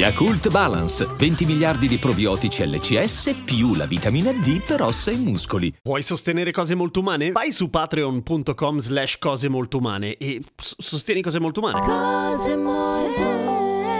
Yakult 0.00 0.48
Balance, 0.48 1.06
20 1.14 1.44
miliardi 1.44 1.86
di 1.86 1.98
probiotici 1.98 2.66
LCS 2.66 3.42
più 3.44 3.74
la 3.74 3.84
vitamina 3.84 4.32
D 4.32 4.62
per 4.62 4.80
ossa 4.80 5.10
e 5.10 5.16
muscoli. 5.16 5.70
Vuoi 5.82 6.02
sostenere 6.02 6.52
cose 6.52 6.74
molto 6.74 7.00
umane? 7.00 7.32
Vai 7.32 7.52
su 7.52 7.68
patreon.com 7.68 8.78
slash 8.78 9.18
cose 9.18 9.50
molto 9.50 9.76
umane 9.76 10.16
e 10.16 10.40
sostieni 10.56 11.20
cose 11.20 11.38
molto 11.38 11.60
umane. 11.60 11.80
Cose 11.80 12.56
molto, 12.56 13.22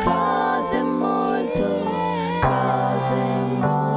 cose 0.03 0.81
molto, 0.81 1.69
cose 2.41 3.17
molto 3.59 3.90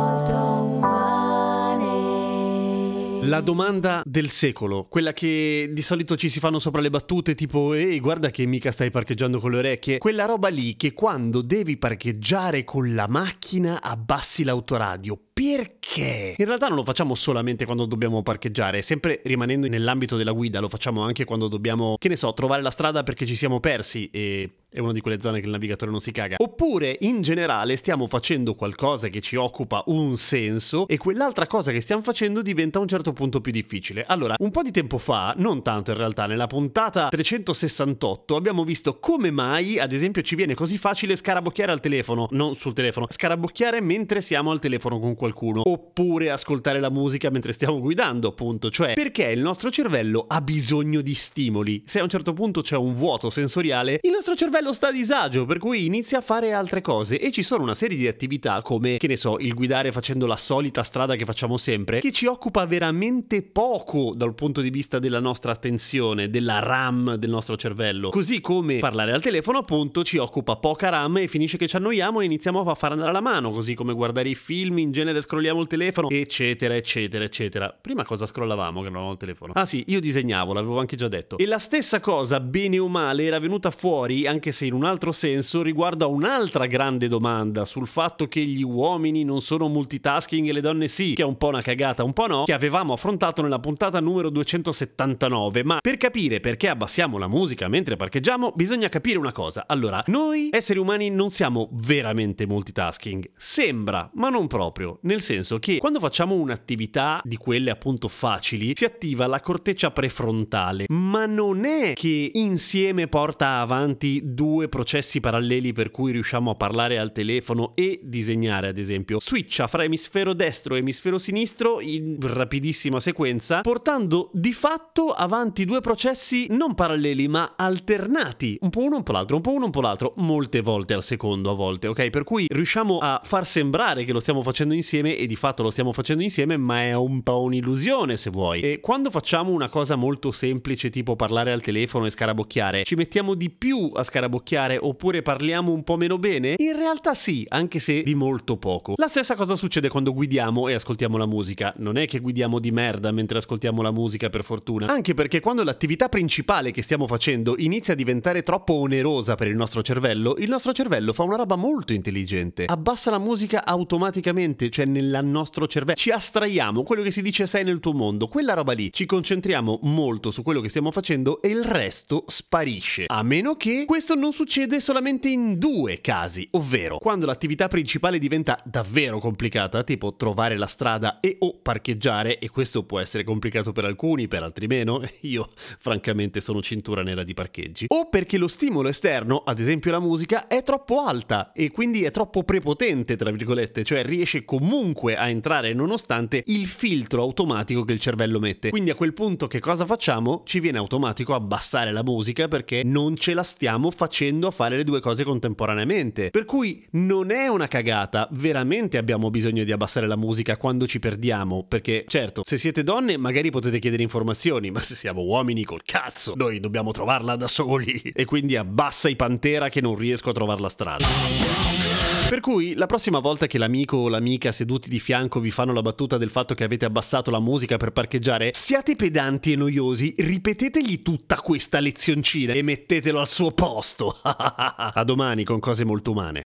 La 3.34 3.42
domanda 3.42 4.04
del 4.06 4.30
secolo, 4.30 4.86
quella 4.88 5.12
che 5.12 5.72
di 5.74 5.82
solito 5.82 6.16
ci 6.16 6.30
si 6.30 6.38
fanno 6.40 6.60
sopra 6.60 6.82
le 6.82 6.92
battute 6.92 7.34
tipo 7.34 7.74
ehi 7.74 8.00
guarda 8.00 8.30
che 8.30 8.46
mica 8.46 8.70
stai 8.70 8.92
parcheggiando 8.92 9.40
con 9.40 9.50
le 9.50 9.58
orecchie, 9.58 9.98
quella 9.98 10.26
roba 10.26 10.50
lì 10.50 10.76
che 10.76 10.94
quando 10.94 11.42
devi 11.42 11.78
parcheggiare 11.78 12.64
con 12.64 12.94
la 12.94 13.08
macchina 13.08 13.82
abbassi 13.82 14.44
l'autoradio. 14.44 15.20
Perché? 15.34 16.36
In 16.38 16.46
realtà 16.46 16.68
non 16.68 16.78
lo 16.78 16.84
facciamo 16.84 17.16
solamente 17.16 17.66
quando 17.66 17.86
dobbiamo 17.86 18.22
parcheggiare, 18.22 18.84
sempre 18.84 19.20
rimanendo 19.24 19.68
nell'ambito 19.68 20.16
della 20.16 20.32
guida, 20.32 20.60
lo 20.60 20.70
facciamo 20.70 21.02
anche 21.02 21.26
quando 21.26 21.48
dobbiamo, 21.48 21.96
che 21.98 22.08
ne 22.08 22.16
so, 22.16 22.32
trovare 22.34 22.62
la 22.62 22.70
strada 22.70 23.02
perché 23.02 23.26
ci 23.26 23.36
siamo 23.36 23.60
persi 23.60 24.10
e 24.12 24.50
è 24.74 24.80
una 24.80 24.92
di 24.92 25.02
quelle 25.02 25.22
zone 25.22 25.40
che 25.40 25.46
il 25.46 25.52
navigatore 25.52 25.92
non 25.92 26.02
si 26.02 26.12
caga. 26.12 26.38
Oppure 26.40 26.98
in 27.02 27.22
generale 27.22 27.76
stiamo 27.76 28.08
facendo 28.08 28.56
qualcosa 28.56 29.08
che 29.08 29.22
ci 29.22 29.36
occupa 29.36 29.84
un 29.88 30.18
senso 30.18 30.88
e 30.88 30.98
quell'altra 30.98 31.46
cosa 31.46 31.72
che 31.72 31.80
stiamo 31.80 32.02
facendo 32.02 32.42
diventa 32.42 32.80
a 32.80 32.82
un 32.82 32.88
certo 32.88 33.14
punto 33.14 33.40
più 33.40 33.52
difficile. 33.52 34.04
Allora, 34.08 34.36
un 34.40 34.50
po' 34.50 34.64
di 34.64 34.72
tempo 34.72 34.98
fa, 34.98 35.36
non 35.38 35.62
tanto 35.62 35.92
in 35.92 35.98
realtà, 35.98 36.26
nella 36.26 36.48
puntata 36.48 37.10
368 37.10 38.36
abbiamo 38.36 38.64
visto 38.64 39.00
come 39.00 39.30
mai, 39.30 39.78
ad 39.78 39.92
esempio, 39.94 40.24
ci 40.24 40.36
viene 40.36 40.56
così 40.56 40.80
facile 40.80 41.16
scarabocchiare 41.16 41.72
al 41.72 41.80
telefono, 41.80 42.28
non 42.32 42.56
sul 42.56 42.74
telefono, 42.74 43.06
scarabocchiare 43.10 43.80
mentre 43.80 44.22
siamo 44.22 44.50
al 44.50 44.60
telefono 44.60 45.00
con 45.00 45.16
qualcuno, 45.24 45.62
oppure 45.64 46.32
ascoltare 46.32 46.82
la 46.82 46.90
musica 46.90 47.30
mentre 47.30 47.54
stiamo 47.54 47.80
guidando, 47.80 48.28
appunto, 48.28 48.70
cioè 48.70 48.94
perché 48.94 49.30
il 49.30 49.40
nostro 49.40 49.72
cervello 49.72 50.26
ha 50.28 50.42
bisogno 50.42 51.00
di 51.00 51.14
stimoli. 51.14 51.82
Se 51.86 52.00
a 52.00 52.04
un 52.04 52.10
certo 52.10 52.34
punto 52.34 52.60
c'è 52.60 52.76
un 52.76 52.94
vuoto 52.94 53.30
sensoriale, 53.30 54.00
il 54.02 54.12
nostro 54.12 54.36
cervello 54.36 54.74
sta 54.74 54.90
a 54.90 54.92
disagio, 54.92 55.46
per 55.46 55.60
cui 55.60 55.86
inizia 55.86 56.18
a 56.18 56.22
fare 56.22 56.52
altre 56.52 56.82
cose 56.82 57.20
e 57.20 57.32
ci 57.32 57.42
sono 57.42 57.64
una 57.64 57.74
serie 57.74 57.96
di 57.96 58.06
attività 58.06 58.62
come, 58.62 58.98
che 58.98 59.08
ne 59.08 59.16
so, 59.16 59.38
il 59.40 59.54
guidare 59.54 59.94
facendo 59.94 60.26
la 60.26 60.36
solita 60.36 60.84
strada 60.84 61.16
che 61.16 61.24
facciamo 61.24 61.56
sempre, 61.56 62.00
che 62.00 62.12
ci 62.12 62.26
occupa 62.26 62.66
veramente 62.66 63.42
poco 63.44 64.12
dal 64.14 64.36
punto 64.36 64.60
di 64.60 64.72
vista 64.72 65.00
della 65.00 65.22
nostra 65.22 65.54
attenzione, 65.54 66.30
della 66.30 66.60
RAM 66.60 67.16
del 67.16 67.30
nostro 67.30 67.56
cervello. 67.56 68.10
Così 68.10 68.42
come 68.42 68.80
parlare 68.80 69.14
al 69.14 69.22
telefono, 69.22 69.60
appunto, 69.60 70.04
ci 70.04 70.18
occupa 70.18 70.58
poca 70.58 70.90
RAM 70.90 71.16
e 71.18 71.28
finisce 71.30 71.56
che 71.56 71.70
ci 71.70 71.78
annoiamo 71.78 72.20
e 72.20 72.26
iniziamo 72.26 72.60
a 72.60 72.76
far 72.76 72.92
andare 72.92 73.14
la 73.14 73.22
mano, 73.22 73.52
così 73.52 73.74
come 73.74 73.94
guardare 73.94 74.28
i 74.28 74.36
film, 74.36 74.80
in 74.80 74.92
genere 74.92 75.13
scrolliamo 75.22 75.62
il 75.62 75.68
telefono, 75.68 76.10
eccetera, 76.10 76.76
eccetera, 76.76 77.24
eccetera. 77.24 77.78
Prima 77.80 78.04
cosa 78.04 78.26
scrollavamo 78.26 78.80
che 78.80 78.86
non 78.86 78.96
avevamo 78.96 79.12
il 79.14 79.18
telefono? 79.18 79.54
Ah 79.56 79.66
sì, 79.66 79.84
io 79.88 80.00
disegnavo, 80.00 80.54
l'avevo 80.54 80.80
anche 80.80 80.96
già 80.96 81.08
detto. 81.08 81.38
E 81.38 81.46
la 81.46 81.58
stessa 81.58 82.00
cosa, 82.00 82.40
bene 82.40 82.80
o 82.80 82.88
male, 82.88 83.24
era 83.24 83.40
venuta 83.40 83.72
fuori, 83.72 84.28
anche 84.28 84.52
se 84.52 84.66
in 84.66 84.74
un 84.74 84.84
altro 84.84 85.12
senso, 85.12 85.62
riguardo 85.62 86.06
a 86.06 86.08
un'altra 86.08 86.66
grande 86.66 87.08
domanda 87.08 87.66
sul 87.66 87.88
fatto 87.88 88.28
che 88.28 88.42
gli 88.42 88.64
uomini 88.64 89.24
non 89.24 89.42
sono 89.42 89.68
multitasking 89.68 90.48
e 90.48 90.52
le 90.52 90.62
donne 90.62 90.88
sì, 90.88 91.14
che 91.14 91.24
è 91.24 91.26
un 91.26 91.38
po' 91.38 91.48
una 91.48 91.62
cagata, 91.62 92.04
un 92.04 92.14
po' 92.14 92.28
no, 92.28 92.44
che 92.44 92.54
avevamo 92.54 92.94
affrontato 92.94 93.42
nella 93.42 93.60
puntata 93.60 94.00
numero 94.00 94.30
279. 94.30 95.64
Ma 95.64 95.80
per 95.82 95.98
capire 95.98 96.40
perché 96.40 96.70
abbassiamo 96.70 97.18
la 97.18 97.28
musica 97.28 97.68
mentre 97.68 97.96
parcheggiamo, 97.96 98.52
bisogna 98.56 98.90
capire 98.90 99.18
una 99.18 99.32
cosa. 99.32 99.66
Allora, 99.68 100.04
noi 100.08 100.50
esseri 100.52 100.80
umani 100.80 101.10
non 101.10 101.30
siamo 101.30 101.70
veramente 101.74 102.46
multitasking. 102.46 103.32
Sembra, 103.36 104.10
ma 104.16 104.30
non 104.30 104.48
proprio. 104.48 105.00
Nel 105.06 105.20
senso 105.20 105.60
che 105.60 105.80
quando 105.80 106.00
facciamo 106.00 106.36
un'attività 106.36 107.20
di 107.26 107.36
quelle 107.36 107.72
appunto 107.72 108.08
facili, 108.08 108.72
si 108.74 108.86
attiva 108.86 109.28
la 109.28 109.42
corteccia 109.42 109.92
prefrontale. 109.92 110.86
Ma 110.88 111.26
non 111.26 111.66
è 111.66 111.92
che 111.94 112.30
insieme 112.34 113.08
porta 113.08 113.60
avanti 113.60 114.22
due 114.24 114.70
processi 114.70 115.20
paralleli 115.20 115.74
per 115.74 115.92
cui 115.92 116.14
riusciamo 116.14 116.52
a 116.52 116.56
parlare 116.56 117.00
al 117.00 117.12
telefono 117.12 117.74
e 117.76 118.00
disegnare, 118.02 118.70
ad 118.70 118.78
esempio. 118.78 119.20
Switcha 119.20 119.68
fra 119.68 119.84
emisfero 119.84 120.32
destro 120.32 120.76
e 120.76 120.78
emisfero 120.78 121.18
sinistro 121.18 121.82
in 121.82 122.18
rapidissima 122.22 123.02
sequenza, 123.02 123.60
portando 123.60 124.30
di 124.32 124.54
fatto 124.54 125.10
avanti 125.10 125.66
due 125.66 125.82
processi 125.82 126.48
non 126.52 126.76
paralleli 126.76 127.28
ma 127.28 127.56
alternati, 127.58 128.58
un 128.62 128.70
po' 128.70 128.84
uno 128.84 128.96
un 128.96 129.04
po' 129.04 129.12
l'altro, 129.12 129.36
un 129.36 129.42
po' 129.42 129.52
uno 129.52 129.66
un 129.66 129.72
po' 129.72 129.82
l'altro, 129.82 130.14
molte 130.18 130.62
volte 130.62 130.94
al 130.94 131.04
secondo 131.04 131.52
a 131.52 131.56
volte, 131.56 131.88
ok? 131.88 132.10
Per 132.10 132.24
cui 132.24 132.46
riusciamo 132.50 133.00
a 133.00 133.20
far 133.22 133.46
sembrare 133.46 134.06
che 134.06 134.14
lo 134.14 134.22
stiamo 134.22 134.42
facendo 134.42 134.74
insieme 134.74 134.92
e 135.00 135.26
di 135.26 135.36
fatto 135.36 135.64
lo 135.64 135.72
stiamo 135.72 135.92
facendo 135.92 136.24
insieme, 136.24 136.58
ma 136.58 136.84
è 136.84 136.94
un 136.94 137.24
po' 137.24 137.42
un'illusione 137.42 138.16
se 138.16 138.30
vuoi. 138.30 138.62
E 138.62 138.80
quando 138.80 139.10
facciamo 139.10 139.52
una 139.52 139.70
cosa 139.70 139.96
molto 139.96 140.32
semplice 140.32 140.90
tipo 140.90 141.16
parlare 141.16 141.52
al 141.52 141.62
telefono 141.62 142.06
e 142.06 142.10
scarabocchiare, 142.12 142.84
ci 142.84 142.96
mettiamo 142.96 143.34
di 143.34 143.50
più 143.50 143.92
a 143.94 144.04
scarabocchiare 144.04 144.78
oppure 144.80 145.22
parliamo 145.22 145.72
un 145.72 145.84
po' 145.84 145.98
meno 145.98 146.18
bene? 146.18 146.56
In 146.58 146.76
realtà 146.76 147.14
sì, 147.14 147.46
anche 147.50 147.80
se 147.80 148.04
di 148.04 148.16
molto 148.16 148.58
poco. 148.58 148.94
La 148.98 149.08
stessa 149.08 149.36
cosa 149.36 149.56
succede 149.56 149.90
quando 149.90 150.14
guidiamo 150.14 150.68
e 150.68 150.74
ascoltiamo 150.74 151.18
la 151.18 151.26
musica. 151.26 151.74
Non 151.78 151.98
è 151.98 152.06
che 152.06 152.20
guidiamo 152.20 152.60
di 152.60 152.72
merda 152.72 153.12
mentre 153.12 153.40
ascoltiamo 153.40 153.82
la 153.82 153.92
musica 153.92 154.30
per 154.30 154.44
fortuna. 154.44 154.88
Anche 154.88 155.14
perché 155.14 155.40
quando 155.40 155.64
l'attività 155.64 156.10
principale 156.10 156.72
che 156.72 156.82
stiamo 156.82 157.08
facendo 157.08 157.56
inizia 157.58 157.94
a 157.94 157.98
diventare 157.98 158.44
troppo 158.44 158.74
onerosa 158.74 159.36
per 159.36 159.48
il 159.48 159.56
nostro 159.56 159.82
cervello, 159.82 160.36
il 160.38 160.50
nostro 160.50 160.74
cervello 160.74 161.14
fa 161.14 161.24
una 161.24 161.38
roba 161.38 161.56
molto 161.56 161.94
intelligente. 161.94 162.66
Abbassa 162.66 163.12
la 163.12 163.18
musica 163.18 163.66
automaticamente, 163.66 164.70
cioè 164.70 164.83
nel 164.86 165.20
nostro 165.24 165.68
cervello. 165.68 165.98
Ci 165.98 166.12
astraiamo 166.12 166.84
quello 166.84 167.02
che 167.02 167.12
si 167.12 167.22
dice 167.22 167.46
sei 167.48 167.64
nel 167.64 167.80
tuo 167.80 167.94
mondo, 167.94 168.28
quella 168.28 168.54
roba 168.54 168.74
lì. 168.74 168.92
Ci 168.92 169.06
concentriamo 169.06 169.80
molto 169.84 170.32
su 170.32 170.44
quello 170.44 170.62
che 170.62 170.70
stiamo 170.70 170.92
facendo 170.92 171.42
e 171.42 171.50
il 171.50 171.64
resto 171.64 172.24
sparisce. 172.28 173.06
A 173.08 173.24
meno 173.24 173.56
che 173.56 173.86
questo 173.86 174.16
non 174.16 174.32
succede 174.32 174.80
solamente 174.80 175.30
in 175.30 175.58
due 175.58 176.02
casi, 176.02 176.48
ovvero 176.52 176.98
quando 176.98 177.26
l'attività 177.26 177.68
principale 177.68 178.20
diventa 178.20 178.60
davvero 178.64 179.20
complicata, 179.20 179.84
tipo 179.84 180.16
trovare 180.16 180.58
la 180.58 180.68
strada 180.68 181.20
e 181.20 181.38
o 181.40 181.58
parcheggiare, 181.62 182.40
e 182.40 182.50
questo 182.50 182.84
può 182.84 183.00
essere 183.00 183.24
complicato 183.24 183.72
per 183.72 183.86
alcuni, 183.86 184.28
per 184.28 184.44
altri 184.44 184.68
meno, 184.68 185.02
io 185.22 185.48
francamente 185.56 186.42
sono 186.42 186.62
cintura 186.62 187.04
nera 187.04 187.24
di 187.24 187.34
parcheggi, 187.34 187.86
o 187.90 188.10
perché 188.10 188.38
lo 188.38 188.48
stimolo 188.48 188.90
esterno, 188.90 189.44
ad 189.46 189.60
esempio 189.60 189.92
la 189.92 190.00
musica, 190.00 190.48
è 190.48 190.64
troppo 190.64 191.02
alta 191.02 191.52
e 191.52 191.72
quindi 191.72 192.04
è 192.04 192.12
troppo 192.12 192.44
prepotente, 192.44 193.16
tra 193.16 193.32
virgolette, 193.32 193.84
cioè 193.84 194.04
riesce 194.04 194.44
comunque 194.74 195.16
a 195.16 195.30
entrare 195.30 195.72
nonostante 195.74 196.42
il 196.48 196.66
filtro 196.66 197.22
automatico 197.22 197.86
che 197.86 197.94
il 197.94 198.00
cervello 198.00 198.40
mette. 198.40 198.72
Quindi 198.72 198.90
a 198.90 198.96
quel 198.96 199.14
punto 199.14 199.46
che 199.46 199.60
cosa 199.60 199.86
facciamo? 199.86 200.42
Ci 200.46 200.60
viene 200.60 200.80
automatico 200.80 201.36
abbassare 201.36 201.92
la 201.92 202.02
musica 202.02 202.48
perché 202.48 202.82
non 202.84 203.16
ce 203.16 203.36
la 203.36 203.44
stiamo 203.44 203.92
facendo 203.92 204.48
a 204.48 204.52
fare 204.52 204.78
le 204.78 204.84
due 204.84 205.00
cose 205.00 205.24
contemporaneamente. 205.24 206.32
Per 206.32 206.46
cui 206.46 206.84
non 206.94 207.30
è 207.30 207.48
una 207.48 207.68
cagata, 207.68 208.28
veramente 208.32 208.98
abbiamo 208.98 209.30
bisogno 209.30 209.64
di 209.64 209.72
abbassare 209.72 210.08
la 210.08 210.18
musica 210.18 210.58
quando 210.58 210.88
ci 210.88 210.98
perdiamo, 210.98 211.64
perché 211.68 212.06
certo, 212.08 212.42
se 212.44 212.58
siete 212.58 212.82
donne 212.82 213.16
magari 213.16 213.52
potete 213.52 213.78
chiedere 213.78 214.02
informazioni, 214.02 214.72
ma 214.72 214.80
se 214.80 214.96
siamo 214.96 215.22
uomini 215.22 215.64
col 215.64 215.84
cazzo, 215.84 216.34
noi 216.36 216.60
dobbiamo 216.60 216.92
trovarla 216.92 217.36
da 217.36 217.48
soli. 217.48 218.02
E 218.16 218.26
quindi 218.26 218.56
abbassa 218.56 219.08
i 219.08 219.16
Pantera 219.16 219.70
che 219.70 219.82
non 219.82 219.96
riesco 219.96 220.32
a 220.32 220.34
trovare 220.34 220.62
la 220.62 220.70
strada. 220.70 221.83
Per 222.28 222.40
cui 222.40 222.74
la 222.74 222.86
prossima 222.86 223.20
volta 223.20 223.48
che 223.48 223.58
l'amico 223.58 223.98
o 223.98 224.10
l'amica 224.10 224.52
seduti 224.52 224.90
di 224.90 225.00
fianco 225.00 225.40
vi 225.40 225.52
fanno 225.52 225.74
la 225.74 225.82
battuta 225.82 226.18
del 226.18 226.30
fatto 226.30 226.56
che 226.56 226.64
avete 226.64 226.86
abbassato 226.86 227.30
la 227.30 227.40
musica 227.40 227.78
per 227.78 227.92
parcheggiare, 227.92 228.52
siate 228.54 228.96
pedanti 228.96 229.52
e 229.52 229.56
noiosi, 229.56 230.16
ripetetegli 230.18 231.02
tutta 231.02 231.36
questa 231.36 231.80
lezioncina 231.80 232.54
e 232.54 232.62
mettetelo 232.62 233.20
al 233.20 233.30
suo 233.30 233.52
posto. 233.52 234.18
a 234.24 235.04
domani 235.04 235.44
con 235.44 235.60
cose 235.60 235.84
molto 235.84 236.12
umane. 236.12 236.43